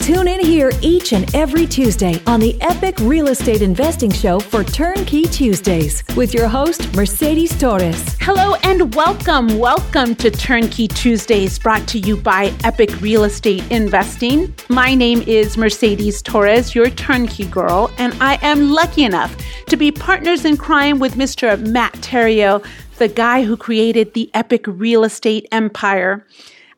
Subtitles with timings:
[0.00, 4.64] Tune in here each and every Tuesday on the Epic Real Estate Investing Show for
[4.64, 8.16] Turnkey Tuesdays with your host, Mercedes Torres.
[8.18, 9.58] Hello and welcome.
[9.58, 14.52] Welcome to Turnkey Tuesdays brought to you by Epic Real Estate Investing.
[14.70, 19.36] My name is Mercedes Torres, your turnkey girl, and I am lucky enough
[19.66, 21.60] to be partners in crime with Mr.
[21.68, 26.26] Matt Theriault, the guy who created the Epic Real Estate Empire.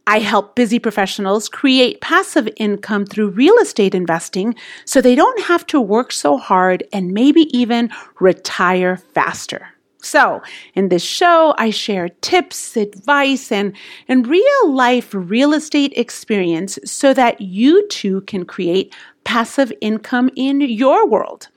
[0.07, 5.67] I help busy professionals create passive income through real estate investing so they don't have
[5.69, 9.69] to work so hard and maybe even retire faster.
[10.05, 10.43] So,
[10.75, 13.73] in this show, I share tips, advice, and,
[14.09, 18.93] and real life real estate experience so that you too can create
[19.23, 21.49] passive income in your world.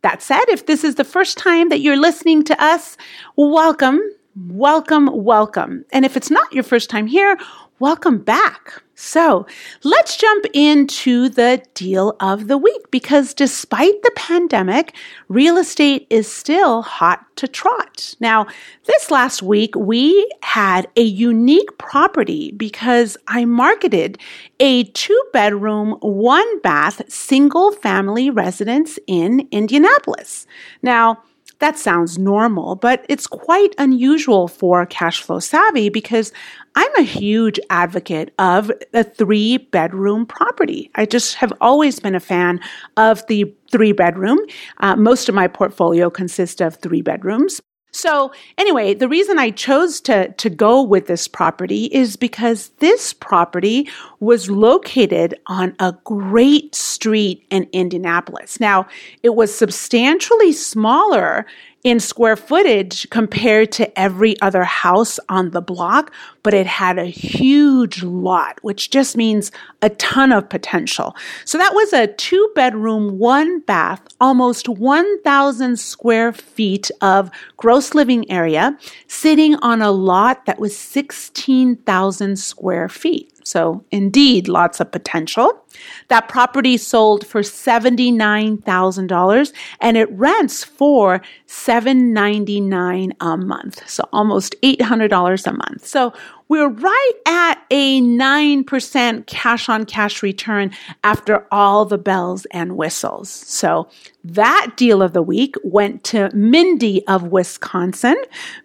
[0.00, 2.96] That said, if this is the first time that you're listening to us,
[3.36, 4.00] welcome,
[4.34, 5.84] welcome, welcome.
[5.92, 7.36] And if it's not your first time here,
[7.80, 8.82] welcome back.
[8.94, 9.46] So
[9.82, 14.94] let's jump into the deal of the week because despite the pandemic,
[15.28, 18.14] real estate is still hot to trot.
[18.20, 18.46] Now,
[18.84, 24.18] this last week, we had a unique property because I marketed
[24.60, 30.46] a two bedroom, one bath, single family residence in Indianapolis.
[30.82, 31.22] Now,
[31.60, 36.32] that sounds normal, but it's quite unusual for cash flow savvy because
[36.74, 40.90] I'm a huge advocate of a three bedroom property.
[40.94, 42.60] I just have always been a fan
[42.96, 44.38] of the three bedroom.
[44.78, 47.60] Uh, most of my portfolio consists of three bedrooms.
[47.92, 53.12] So anyway, the reason I chose to, to go with this property is because this
[53.12, 53.88] property
[54.20, 58.60] was located on a great street in Indianapolis.
[58.60, 58.86] Now,
[59.22, 61.46] it was substantially smaller
[61.82, 66.12] in square footage compared to every other house on the block,
[66.42, 69.50] but it had a huge lot, which just means
[69.82, 71.14] a ton of potential.
[71.44, 78.30] So that was a two bedroom, one bath, almost 1,000 square feet of gross living
[78.30, 83.30] area sitting on a lot that was 16,000 square feet.
[83.44, 85.64] So, indeed, lots of potential.
[86.08, 93.88] That property sold for $79,000 and it rents for 799 a month.
[93.88, 95.86] So, almost $800 a month.
[95.86, 96.12] So,
[96.50, 100.72] we're right at a 9% cash on cash return
[101.04, 103.30] after all the bells and whistles.
[103.30, 103.88] So
[104.24, 108.16] that deal of the week went to Mindy of Wisconsin.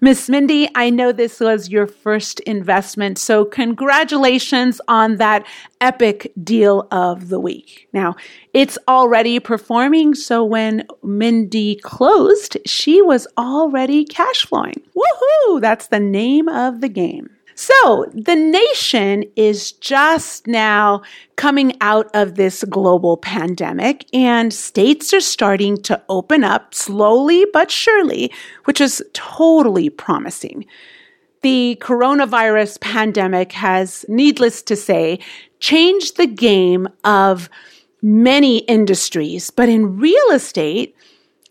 [0.02, 5.46] Miss Mindy, I know this was your first investment, so congratulations on that
[5.80, 7.88] epic deal of the week.
[7.94, 8.16] Now,
[8.56, 14.82] it's already performing, so when Mindy closed, she was already cash flowing.
[14.98, 15.62] Woohoo!
[15.62, 17.30] That's the name of the game.
[17.56, 21.02] So the nation is just now
[21.38, 27.72] coming out of this global pandemic and states are starting to open up slowly but
[27.72, 28.30] surely,
[28.66, 30.66] which is totally promising.
[31.44, 35.20] The coronavirus pandemic has, needless to say,
[35.60, 37.50] changed the game of
[38.02, 40.94] many industries, but in real estate,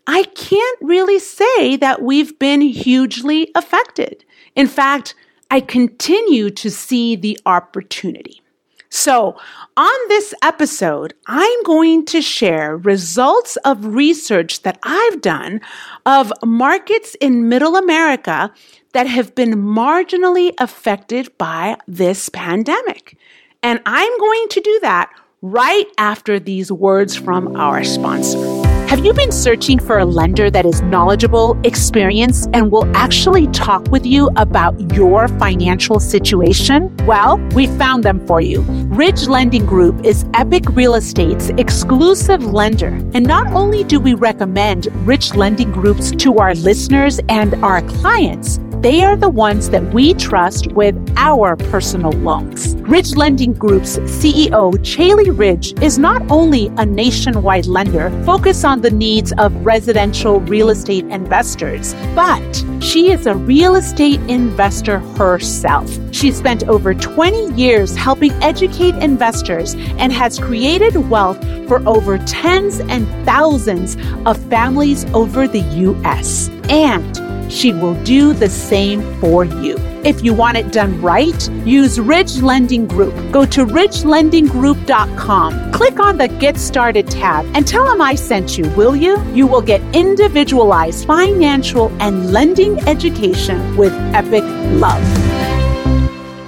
[0.05, 4.23] I can't really say that we've been hugely affected.
[4.55, 5.15] In fact,
[5.55, 8.41] I continue to see the opportunity.
[8.89, 9.37] So,
[9.77, 15.61] on this episode, I'm going to share results of research that I've done
[16.05, 18.51] of markets in middle America
[18.91, 23.17] that have been marginally affected by this pandemic.
[23.63, 25.09] And I'm going to do that
[25.41, 28.64] right after these words from our sponsor.
[28.95, 33.85] Have you been searching for a lender that is knowledgeable, experienced, and will actually talk
[33.91, 36.95] with you about your financial situation?
[37.05, 38.61] Well, we found them for you.
[38.61, 42.97] Ridge Lending Group is Epic Real Estate's exclusive lender.
[43.13, 48.59] And not only do we recommend Ridge Lending Groups to our listeners and our clients,
[48.85, 52.75] they are the ones that we trust with our personal loans.
[52.81, 58.91] Ridge Lending Group's CEO, Caeli Ridge, is not only a nationwide lender focused on the
[58.91, 65.89] needs of residential real estate investors, but she is a real estate investor herself.
[66.13, 72.81] She spent over 20 years helping educate investors and has created wealth for over tens
[72.81, 73.97] and thousands
[74.27, 76.49] of families over the U.S.
[76.69, 79.77] And she will do the same for you.
[80.03, 83.13] If you want it done right, use Ridge Lending Group.
[83.31, 88.67] Go to ridgelendinggroup.com, click on the Get Started tab, and tell them I sent you,
[88.71, 89.21] will you?
[89.33, 94.43] You will get individualized financial and lending education with epic
[94.79, 95.03] love.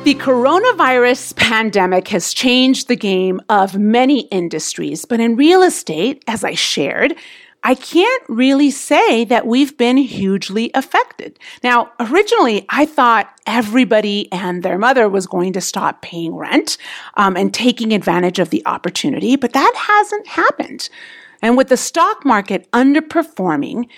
[0.07, 6.45] The coronavirus pandemic has changed the game of many industries, but in real estate, as
[6.45, 7.13] I shared,
[7.63, 11.37] I can't really say that we've been hugely affected.
[11.63, 16.77] Now, originally, I thought everybody and their mother was going to stop paying rent
[17.15, 20.89] um, and taking advantage of the opportunity, but that hasn't happened.
[21.41, 23.89] And with the stock market underperforming,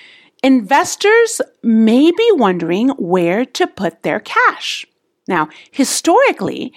[0.44, 4.85] investors may be wondering where to put their cash.
[5.27, 6.73] Now, historically,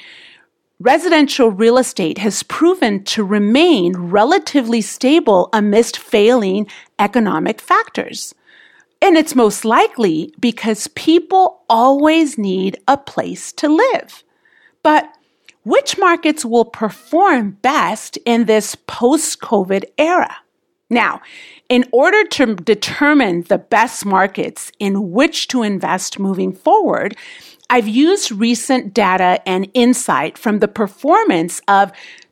[0.83, 6.67] residential real estate has proven to remain relatively stable amidst failing
[6.99, 8.35] economic factors.
[9.01, 14.23] And it's most likely because people always need a place to live.
[14.83, 15.09] But
[15.65, 20.37] which markets will perform best in this post COVID era?
[20.91, 21.23] Now,
[21.69, 27.17] in order to determine the best markets in which to invest moving forward,
[27.73, 31.91] I've used recent data and insight from the performance of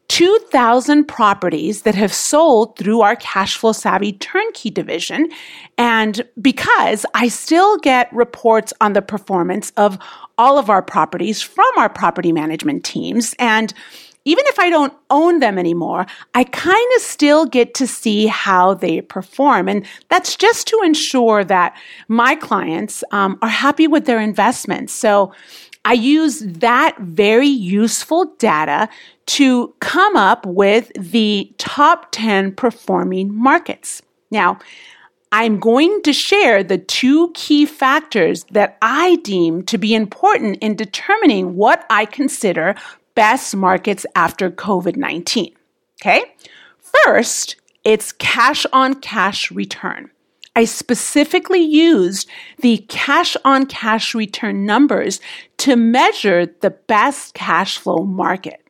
[0.08, 5.30] 2,000 properties that have sold through our cash flow savvy turnkey division.
[5.78, 9.98] And because I still get reports on the performance of
[10.36, 13.72] all of our properties from our property management teams and
[14.24, 18.74] even if I don't own them anymore, I kind of still get to see how
[18.74, 19.68] they perform.
[19.68, 21.76] And that's just to ensure that
[22.08, 24.92] my clients um, are happy with their investments.
[24.92, 25.32] So
[25.84, 28.88] I use that very useful data
[29.26, 34.02] to come up with the top 10 performing markets.
[34.30, 34.58] Now,
[35.32, 40.74] I'm going to share the two key factors that I deem to be important in
[40.74, 42.74] determining what I consider
[43.14, 45.54] best markets after COVID 19.
[46.00, 46.22] Okay.
[47.04, 50.10] First, it's cash on cash return.
[50.56, 52.28] I specifically used
[52.58, 55.20] the cash on cash return numbers
[55.58, 58.60] to measure the best cash flow market.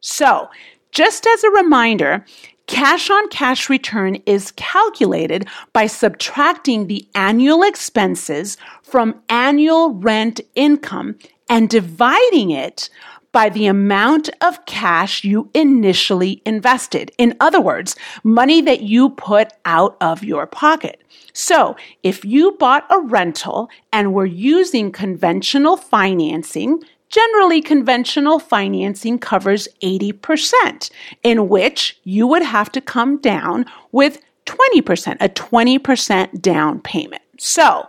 [0.00, 0.48] So,
[0.92, 2.24] just as a reminder,
[2.66, 11.16] cash on cash return is calculated by subtracting the annual expenses from annual rent income
[11.48, 12.90] and dividing it
[13.32, 17.12] by the amount of cash you initially invested.
[17.18, 21.00] In other words, money that you put out of your pocket.
[21.32, 29.66] So if you bought a rental and were using conventional financing, Generally, conventional financing covers
[29.82, 30.90] 80%,
[31.24, 37.22] in which you would have to come down with 20%, a 20% down payment.
[37.36, 37.88] So,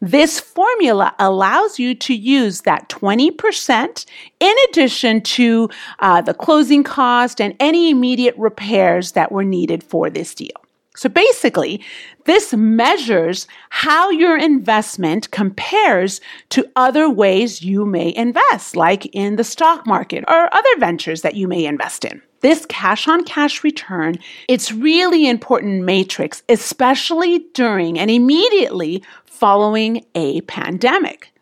[0.00, 4.06] this formula allows you to use that 20%
[4.40, 5.68] in addition to
[5.98, 10.56] uh, the closing cost and any immediate repairs that were needed for this deal.
[10.96, 11.82] So basically,
[12.24, 16.20] this measures how your investment compares
[16.50, 21.36] to other ways you may invest, like in the stock market or other ventures that
[21.36, 22.20] you may invest in.
[22.40, 24.18] This cash on cash return,
[24.48, 29.02] it's really important matrix, especially during and immediately
[29.40, 31.32] following a pandemic,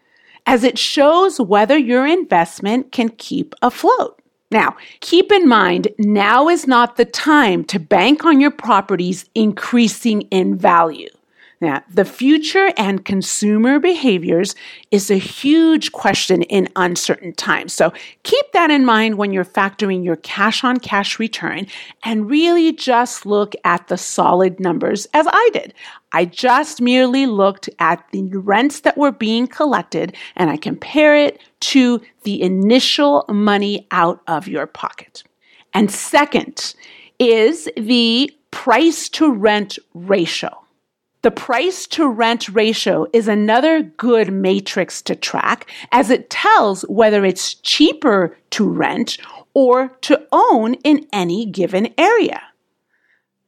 [0.47, 4.23] as it shows whether your investment can keep afloat.
[4.53, 10.23] Now, keep in mind, now is not the time to bank on your properties increasing
[10.31, 11.11] in value.
[11.61, 14.55] Now, the future and consumer behaviors
[14.93, 17.73] is a huge question in uncertain times.
[17.73, 21.67] So keep that in mind when you're factoring your cash on cash return
[22.05, 25.75] and really just look at the solid numbers as I did.
[26.13, 31.41] I just merely looked at the rents that were being collected and I compare it
[31.61, 35.25] to the initial money out of your pocket.
[35.75, 36.77] And second
[37.19, 40.57] is the price to rent ratio.
[41.29, 47.23] The price to rent ratio is another good matrix to track as it tells whether
[47.23, 49.19] it's cheaper to rent
[49.53, 52.41] or to own in any given area.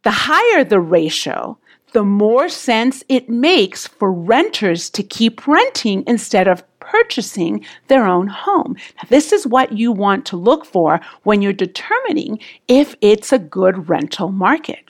[0.03, 1.57] The higher the ratio,
[1.93, 8.27] the more sense it makes for renters to keep renting instead of purchasing their own
[8.27, 8.77] home.
[8.97, 13.39] Now, this is what you want to look for when you're determining if it's a
[13.39, 14.85] good rental market.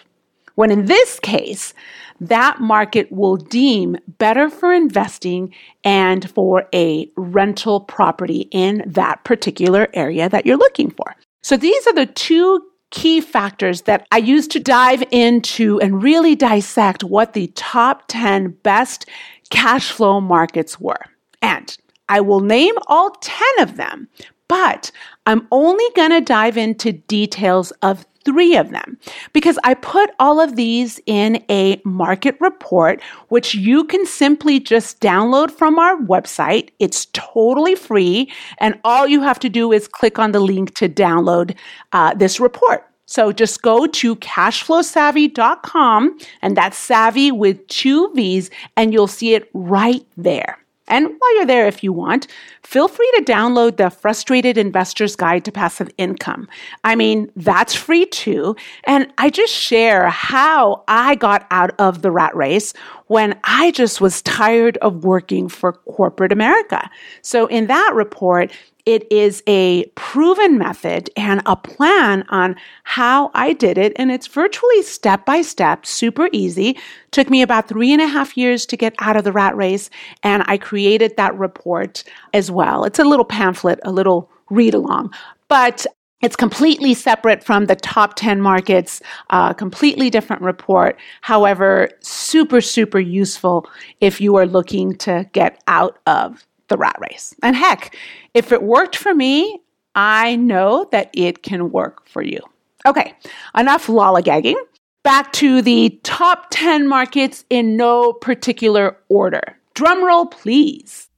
[0.61, 1.73] When in this case,
[2.21, 9.89] that market will deem better for investing and for a rental property in that particular
[9.95, 11.17] area that you're looking for.
[11.43, 16.37] So these are the two key factors that I use to dive into and really
[16.37, 19.09] dissect what the top 10 best
[19.49, 21.07] cash flow markets were.
[21.41, 21.75] And
[22.11, 24.09] I will name all 10 of them,
[24.47, 24.91] but
[25.25, 28.99] I'm only going to dive into details of three of them
[29.33, 35.01] because I put all of these in a market report, which you can simply just
[35.01, 36.69] download from our website.
[36.79, 38.31] It's totally free.
[38.59, 41.57] And all you have to do is click on the link to download
[41.93, 42.87] uh, this report.
[43.07, 49.51] So just go to cashflowsavvy.com and that's savvy with two V's and you'll see it
[49.53, 50.60] right there.
[50.91, 52.27] And while you're there, if you want,
[52.63, 56.49] feel free to download the Frustrated Investor's Guide to Passive Income.
[56.85, 58.57] I mean, that's free too.
[58.85, 62.75] And I just share how I got out of the rat race
[63.07, 66.91] when I just was tired of working for corporate America.
[67.23, 68.53] So in that report,
[68.91, 73.93] it is a proven method and a plan on how I did it.
[73.95, 76.77] And it's virtually step by step, super easy.
[77.13, 79.91] Took me about three and a half years to get out of the rat race.
[80.25, 82.03] And I created that report
[82.35, 82.83] as well.
[82.83, 85.15] It's a little pamphlet, a little read along.
[85.47, 85.87] But
[86.21, 90.99] it's completely separate from the top 10 markets, uh, completely different report.
[91.21, 93.71] However, super, super useful
[94.01, 97.35] if you are looking to get out of the rat race.
[97.43, 97.95] And heck,
[98.33, 99.61] if it worked for me,
[99.95, 102.41] I know that it can work for you.
[102.87, 103.13] Okay,
[103.55, 104.55] enough lollygagging.
[105.03, 109.43] Back to the top 10 markets in no particular order.
[109.75, 111.09] Drumroll, please.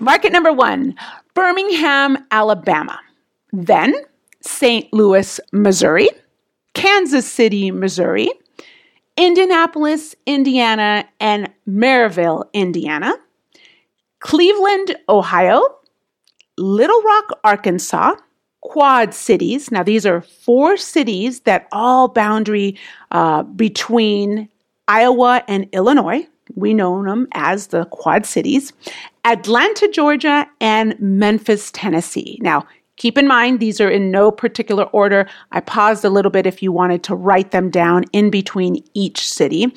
[0.00, 0.94] Market number one
[1.34, 2.98] Birmingham, Alabama.
[3.52, 3.94] Then
[4.42, 4.92] St.
[4.92, 6.08] Louis, Missouri.
[6.74, 8.30] Kansas City, Missouri.
[9.16, 13.14] Indianapolis, Indiana, and Merrillville, Indiana.
[14.20, 15.62] Cleveland, Ohio,
[16.56, 18.14] Little Rock, Arkansas,
[18.60, 19.70] Quad Cities.
[19.70, 22.76] Now, these are four cities that all boundary
[23.12, 24.48] uh, between
[24.88, 26.26] Iowa and Illinois.
[26.54, 28.72] We know them as the Quad Cities.
[29.24, 32.38] Atlanta, Georgia, and Memphis, Tennessee.
[32.40, 35.28] Now, keep in mind, these are in no particular order.
[35.52, 39.28] I paused a little bit if you wanted to write them down in between each
[39.28, 39.72] city.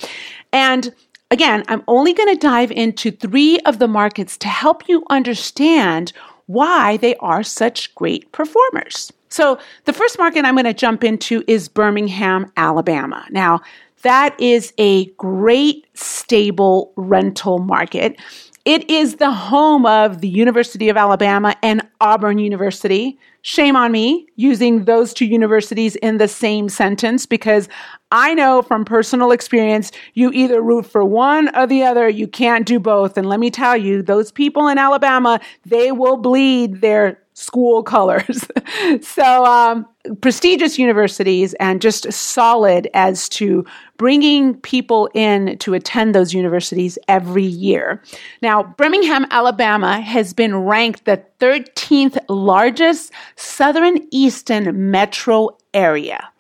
[0.54, 0.94] And
[1.32, 6.12] Again, I'm only going to dive into three of the markets to help you understand
[6.48, 9.14] why they are such great performers.
[9.30, 13.26] So, the first market I'm going to jump into is Birmingham, Alabama.
[13.32, 13.62] Now,
[14.02, 18.20] that is a great, stable rental market.
[18.66, 23.18] It is the home of the University of Alabama and Auburn University.
[23.44, 27.68] Shame on me using those two universities in the same sentence because
[28.12, 32.08] I know from personal experience, you either root for one or the other.
[32.08, 33.18] You can't do both.
[33.18, 38.46] And let me tell you, those people in Alabama, they will bleed their school colors.
[39.02, 39.86] so, um,
[40.22, 43.66] prestigious universities and just solid as to
[43.98, 48.02] bringing people in to attend those universities every year.
[48.42, 56.32] Now, Birmingham, Alabama has been ranked the 13th largest southern eastern metro area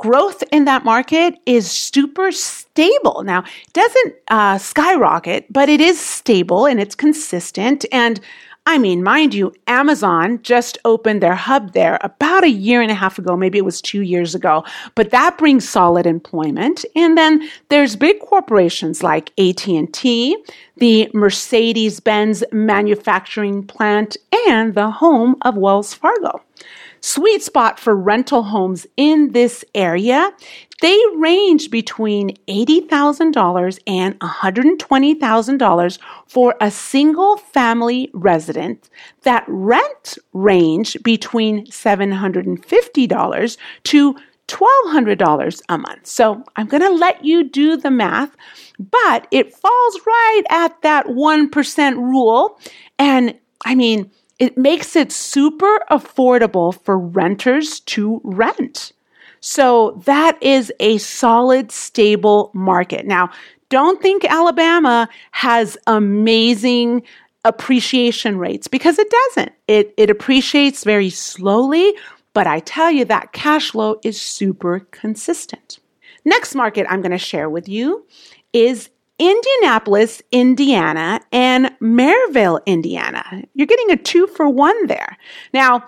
[0.00, 3.22] growth in that market is super stable.
[3.22, 7.84] Now, it doesn't uh, skyrocket, but it is stable and it's consistent.
[7.92, 8.18] And
[8.66, 12.94] I mean, mind you, Amazon just opened their hub there about a year and a
[12.94, 13.36] half ago.
[13.36, 14.64] Maybe it was two years ago,
[14.94, 16.84] but that brings solid employment.
[16.94, 20.36] And then there's big corporations like AT&T,
[20.76, 24.16] the Mercedes-Benz manufacturing plant,
[24.48, 26.40] and the home of Wells Fargo
[27.00, 30.30] sweet spot for rental homes in this area.
[30.80, 38.88] They range between $80,000 and $120,000 for a single family resident
[39.22, 44.16] that rent range between $750 to
[44.48, 46.06] $1,200 a month.
[46.06, 48.36] So I'm going to let you do the math,
[48.78, 52.58] but it falls right at that 1% rule.
[52.98, 58.92] And I mean, it makes it super affordable for renters to rent.
[59.40, 63.06] So that is a solid, stable market.
[63.06, 63.30] Now,
[63.68, 67.02] don't think Alabama has amazing
[67.44, 69.52] appreciation rates because it doesn't.
[69.68, 71.94] It, it appreciates very slowly,
[72.32, 75.78] but I tell you that cash flow is super consistent.
[76.24, 78.04] Next market I'm going to share with you
[78.52, 78.90] is
[79.20, 83.44] Indianapolis, Indiana, and Merrillville, Indiana.
[83.52, 85.18] You're getting a two for one there.
[85.52, 85.84] Now,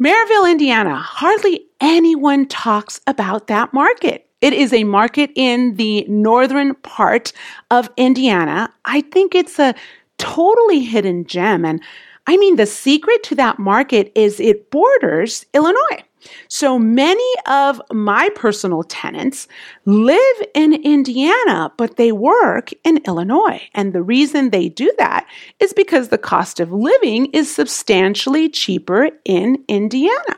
[0.00, 4.28] Merrillville, Indiana, hardly anyone talks about that market.
[4.42, 7.32] It is a market in the northern part
[7.70, 8.70] of Indiana.
[8.84, 9.74] I think it's a
[10.18, 11.64] totally hidden gem.
[11.64, 11.82] And
[12.26, 16.02] I mean, the secret to that market is it borders Illinois.
[16.48, 19.48] So many of my personal tenants
[19.84, 23.62] live in Indiana, but they work in Illinois.
[23.74, 25.26] And the reason they do that
[25.60, 30.36] is because the cost of living is substantially cheaper in Indiana.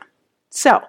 [0.55, 0.81] So,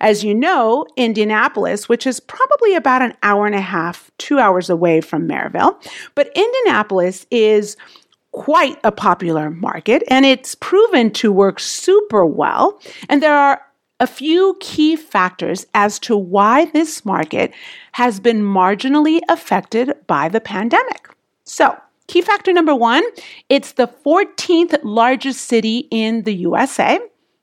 [0.00, 4.68] as you know, Indianapolis, which is probably about an hour and a half, two hours
[4.68, 5.82] away from Merrillville,
[6.14, 7.78] but Indianapolis is
[8.32, 12.78] quite a popular market and it's proven to work super well.
[13.08, 13.62] And there are
[14.00, 17.52] a few key factors as to why this market
[17.92, 21.08] has been marginally affected by the pandemic.
[21.44, 23.02] So, key factor number one
[23.48, 26.98] it's the 14th largest city in the USA.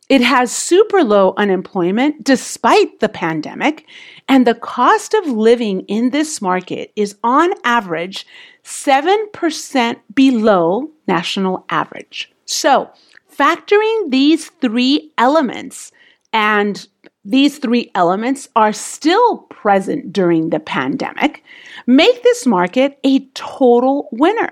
[0.09, 3.85] It has super low unemployment despite the pandemic,
[4.27, 8.27] and the cost of living in this market is on average
[8.65, 12.29] 7% below national average.
[12.45, 12.89] So,
[13.33, 15.93] factoring these three elements,
[16.33, 16.87] and
[17.23, 21.43] these three elements are still present during the pandemic,
[21.85, 24.51] make this market a total winner.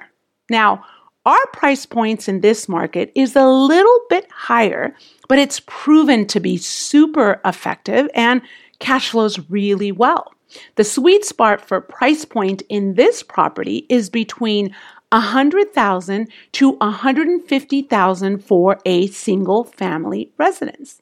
[0.50, 0.86] Now,
[1.26, 4.96] our price points in this market is a little bit higher,
[5.28, 8.42] but it's proven to be super effective and
[8.80, 10.34] cash flows really well.
[10.76, 14.76] The sweet spot for price point in this property is between
[15.12, 21.02] 100,000 to 150,000 for a single family residence.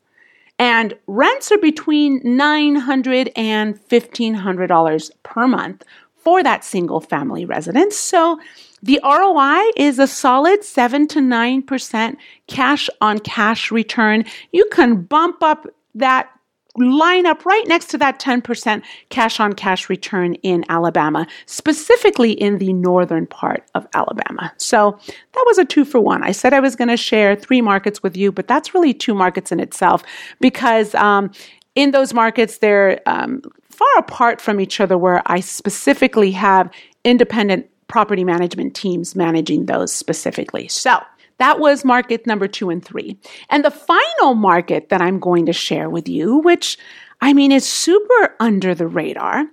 [0.59, 5.83] And rents are between $900 and $1,500 per month
[6.15, 7.95] for that single family residence.
[7.95, 8.39] So
[8.81, 14.25] the ROI is a solid 7 to 9% cash on cash return.
[14.51, 16.29] You can bump up that
[16.77, 22.57] line up right next to that 10% cash on cash return in Alabama, specifically in
[22.57, 24.53] the northern part of Alabama.
[24.57, 24.97] So
[25.33, 26.23] that was a two for one.
[26.23, 29.13] I said I was going to share three markets with you, but that's really two
[29.13, 30.03] markets in itself
[30.39, 31.31] because um,
[31.75, 36.71] in those markets, they're um, far apart from each other where I specifically have
[37.03, 40.67] independent property management teams managing those specifically.
[40.67, 40.99] So
[41.39, 43.19] that was market number two and three.
[43.49, 46.77] And the final market that I'm going to share with you, which
[47.21, 49.45] I mean is super under the radar,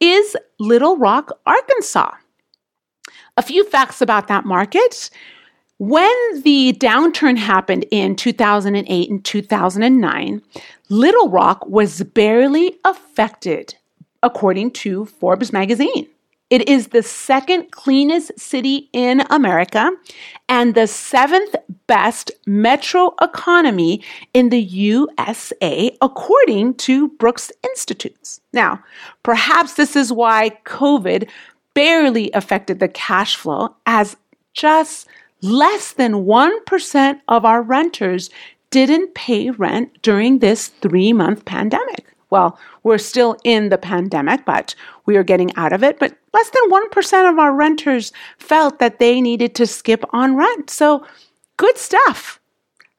[0.00, 2.10] is Little Rock, Arkansas.
[3.36, 5.10] A few facts about that market.
[5.78, 10.42] When the downturn happened in 2008 and 2009,
[10.88, 13.74] Little Rock was barely affected,
[14.22, 16.06] according to Forbes magazine.
[16.52, 19.90] It is the second cleanest city in America
[20.50, 24.02] and the seventh best metro economy
[24.34, 28.42] in the USA, according to Brookings Institutes.
[28.52, 28.84] Now,
[29.22, 31.26] perhaps this is why COVID
[31.72, 34.18] barely affected the cash flow, as
[34.52, 35.08] just
[35.40, 38.28] less than 1% of our renters
[38.68, 42.14] didn't pay rent during this three month pandemic.
[42.28, 44.74] Well, we're still in the pandemic, but
[45.06, 45.98] we are getting out of it.
[45.98, 50.70] But less than 1% of our renters felt that they needed to skip on rent.
[50.70, 51.06] So
[51.56, 52.40] good stuff.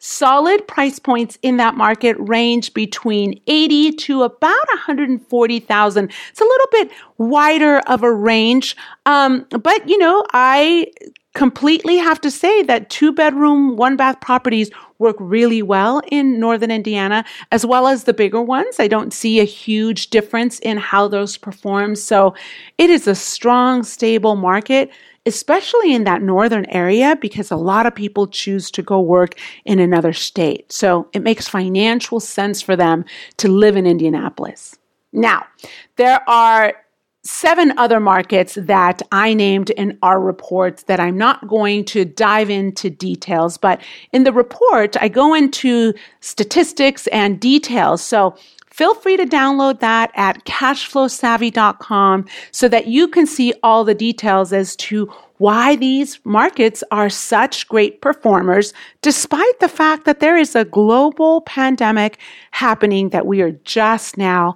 [0.05, 6.11] Solid price points in that market range between 80 to about 140,000.
[6.29, 8.75] It's a little bit wider of a range.
[9.05, 10.87] Um, but you know, I
[11.35, 16.69] completely have to say that two bedroom, one bath properties work really well in northern
[16.69, 18.81] Indiana, as well as the bigger ones.
[18.81, 21.95] I don't see a huge difference in how those perform.
[21.95, 22.35] So
[22.77, 24.91] it is a strong, stable market,
[25.25, 29.79] especially in that northern area, because a lot of people choose to go work in
[29.79, 30.71] another state.
[30.71, 33.05] So it makes financial sense for them
[33.37, 34.77] to live in Indianapolis.
[35.11, 35.45] Now,
[35.95, 36.73] there are
[37.25, 42.49] seven other markets that I named in our report that I'm not going to dive
[42.49, 43.79] into details, but
[44.11, 48.01] in the report, I go into statistics and details.
[48.01, 48.35] So
[48.73, 54.51] feel free to download that at cashflowsavvy.com so that you can see all the details
[54.51, 55.05] as to
[55.37, 61.41] why these markets are such great performers, despite the fact that there is a global
[61.41, 62.17] pandemic
[62.49, 64.55] happening that we are just now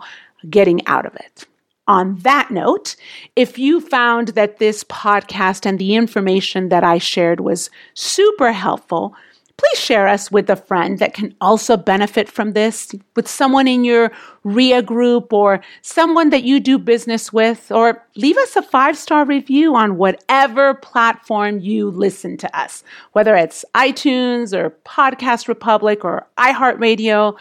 [0.49, 1.45] getting out of it.
[1.87, 2.95] On that note,
[3.35, 9.13] if you found that this podcast and the information that I shared was super helpful,
[9.57, 13.83] please share us with a friend that can also benefit from this, with someone in
[13.83, 14.11] your
[14.43, 19.25] REIA group or someone that you do business with, or leave us a five star
[19.25, 26.27] review on whatever platform you listen to us, whether it's iTunes or Podcast Republic or
[26.37, 27.35] iHeartRadio.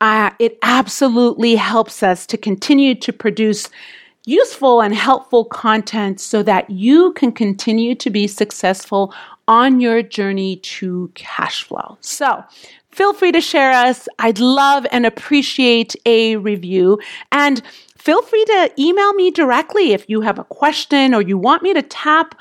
[0.00, 3.70] Uh, it absolutely helps us to continue to produce
[4.26, 9.14] useful and helpful content so that you can continue to be successful
[9.48, 11.96] on your journey to cash flow.
[12.00, 12.44] So,
[12.90, 14.08] feel free to share us.
[14.18, 16.98] I'd love and appreciate a review.
[17.30, 17.62] And
[17.96, 21.72] feel free to email me directly if you have a question or you want me
[21.74, 22.34] to tap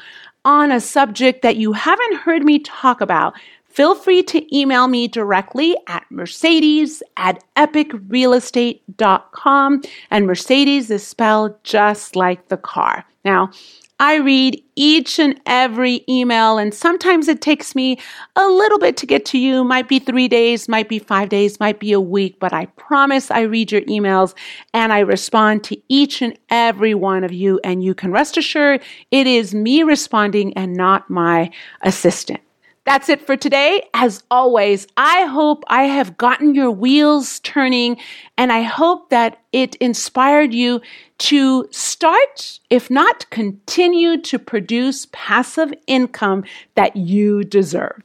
[0.43, 3.35] on a subject that you haven't heard me talk about.
[3.75, 9.81] Feel free to email me directly at Mercedes at epicrealestate.com.
[10.09, 13.03] And Mercedes is spelled just like the car.
[13.25, 13.51] Now,
[13.99, 17.99] I read each and every email, and sometimes it takes me
[18.37, 19.65] a little bit to get to you.
[19.65, 23.29] Might be three days, might be five days, might be a week, but I promise
[23.29, 24.33] I read your emails
[24.73, 27.59] and I respond to each and every one of you.
[27.65, 32.39] And you can rest assured it is me responding and not my assistant.
[32.85, 33.87] That's it for today.
[33.95, 37.97] As always, I hope I have gotten your wheels turning
[38.37, 40.81] and I hope that it inspired you
[41.17, 46.43] to start, if not continue to produce passive income
[46.75, 48.03] that you deserve.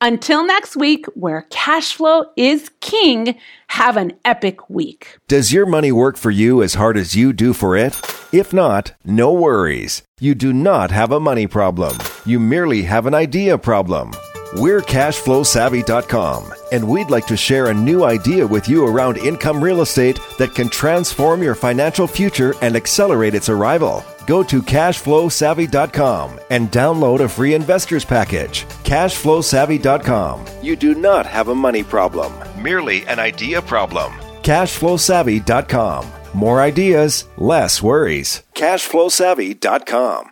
[0.00, 3.36] Until next week, where cash flow is king,
[3.68, 5.18] have an epic week.
[5.28, 8.00] Does your money work for you as hard as you do for it?
[8.32, 10.02] If not, no worries.
[10.18, 11.98] You do not have a money problem.
[12.24, 14.12] You merely have an idea problem.
[14.54, 19.80] We're cashflowsavvy.com, and we'd like to share a new idea with you around income real
[19.80, 24.04] estate that can transform your financial future and accelerate its arrival.
[24.26, 28.66] Go to cashflowsavvy.com and download a free investor's package.
[28.84, 30.44] Cashflowsavvy.com.
[30.60, 34.12] You do not have a money problem, merely an idea problem.
[34.42, 36.06] Cashflowsavvy.com.
[36.34, 38.42] More ideas, less worries.
[38.54, 40.31] Cashflowsavvy.com.